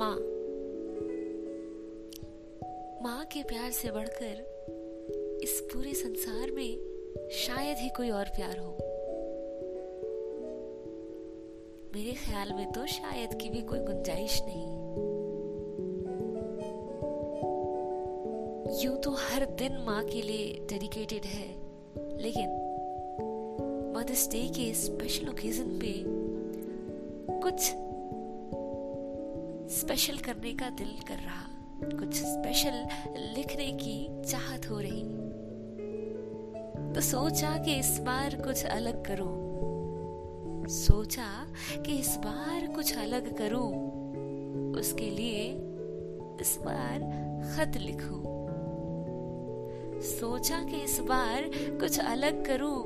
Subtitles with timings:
[0.00, 0.16] माँ
[3.02, 8.70] माँ के प्यार से बढ़कर इस पूरे संसार में शायद ही कोई और प्यार हो।
[11.94, 14.64] मेरे ख्याल में तो शायद की भी कोई गुंजाइश नहीं।
[18.84, 21.48] यूँ तो हर दिन माँ के लिए डेडिकेटेड है,
[22.22, 22.48] लेकिन
[23.96, 25.94] मदर्स डे के स्पेशल ओकेजन पे
[27.40, 27.72] कुछ
[29.70, 31.46] स्पेशल करने का दिल कर रहा।
[31.98, 35.02] कुछ स्पेशल लिखने की चाहत हो रही।
[36.94, 39.50] तो सोचा कि इस बार कुछ अलग करूँ।
[40.68, 41.46] सोचा
[41.82, 43.90] कि इस बार कुछ अलग करूँ।
[44.72, 45.52] उसके लिए
[46.40, 46.98] इस बार
[47.54, 48.22] खत लिखूं।
[50.00, 51.42] सोचा कि इस बार
[51.80, 52.82] कुछ अलग करूँ।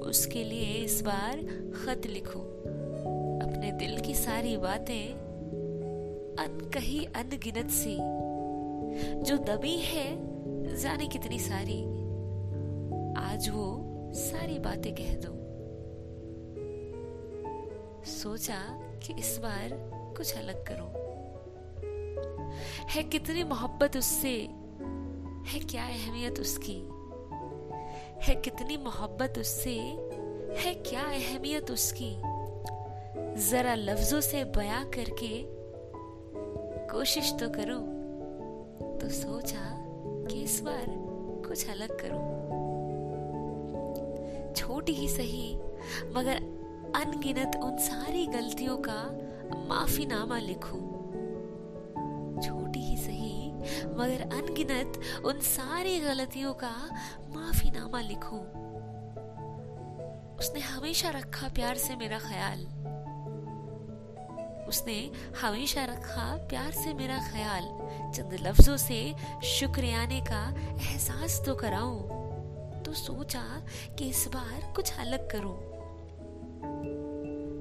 [0.00, 1.36] उसके लिए इस बार
[1.84, 2.42] खत लिखूं।
[3.40, 5.27] अपने दिल की सारी बातें
[6.48, 7.98] अनकही अनगिनत सी।
[9.22, 10.16] जो दबी है,
[10.76, 11.82] जाने कितनी सारी।
[13.14, 15.38] आज वो सारी बातें कह दो।
[18.04, 18.58] सोचा
[18.98, 21.08] कि इस बार कुछ अलग करो।
[22.90, 24.42] है कितनी मोहब्बत उससे।
[25.46, 26.76] है क्या अहमियत उसकी।
[28.22, 29.76] है कितनी मोहब्बत उससे।
[30.58, 32.16] है क्या अहमियत उसकी।
[33.50, 35.57] जरा लफ्जों से बयां करके
[36.98, 39.64] कोशिश तो करूँ तो सोचा
[40.26, 40.86] कि इस बार
[41.48, 42.22] कुछ अलग करूँ।
[44.54, 45.58] छोटी ही सही,
[46.16, 46.36] मगर
[46.94, 48.96] अनगिनत उन सारी गलतियों का
[49.68, 50.80] माफीनामा लिखूं।
[52.40, 53.52] छोटी ही सही,
[53.94, 56.74] मगर अनगिनत उन सारी गलतियों का
[57.30, 58.42] माफीनामा लिखूं।
[60.36, 62.77] उसने हमेशा रखा प्यार से मेरा ख्याल।
[64.68, 64.98] उसने
[65.40, 67.64] हमेशा रखा प्यार से मेरा ख्याल।
[68.14, 69.00] चंद लफ्जों से
[69.48, 73.42] शुक्रियाने का एहसास तो कराऊं तो सोचा
[73.98, 75.56] कि इस बार कुछ अलग करूँ।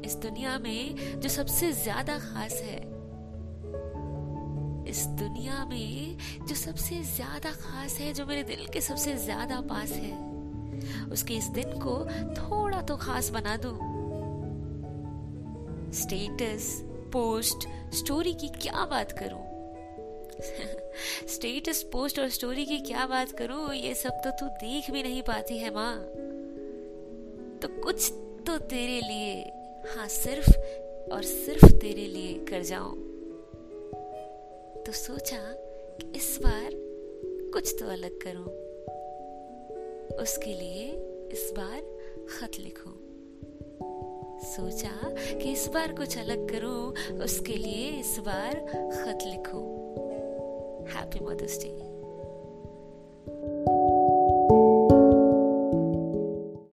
[0.06, 2.78] इस दुनिया में जो सबसे ज़्यादा खास है,
[4.90, 6.18] इस दुनिया में
[6.48, 10.12] जो सबसे ज़्यादा खास है, जो मेरे दिल के सबसे ज़्यादा पास है,
[11.12, 11.98] उसके इस दिन को
[12.38, 13.74] थोड़ा तो खास बना दो।
[15.94, 16.70] स्टेटस
[17.18, 19.46] पोस्ट स्टोरी की क्या बात करूँ
[21.28, 25.22] स्टेटस पोस्ट और स्टोरी की क्या बात करूँ ये सब तो तू देख भी नहीं
[25.22, 25.94] पाती है माँ
[27.62, 28.12] तो कुछ
[28.48, 29.34] तो तेरे लिए
[29.96, 30.50] हाँ सिर्फ़
[31.12, 32.96] और सिर्फ़ तेरे लिए कर जाऊँ
[34.86, 35.42] तो सोचा
[35.98, 36.70] कि इस बार
[37.54, 38.48] कुछ तो अलग करूँ
[40.18, 40.88] उसके लिए
[41.32, 41.82] इस बार
[42.30, 43.07] खत लिखूं
[44.44, 44.90] सोचा
[45.38, 46.94] कि इस बार कुछ अलग करूँ,
[47.24, 48.54] उसके लिए इस बार
[48.94, 49.66] खत लिखूं।
[50.94, 51.97] Happy mother's day